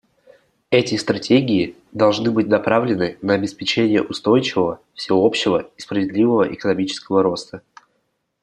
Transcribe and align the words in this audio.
Эти 0.71 0.95
стратегии 0.95 1.75
должны 1.91 2.31
быть 2.31 2.47
направлены 2.47 3.19
на 3.21 3.35
обеспечение 3.35 4.01
устойчивого, 4.01 4.81
всеобщего 4.95 5.69
и 5.77 5.79
справедливого 5.79 6.51
экономического 6.51 7.21
роста. 7.21 7.61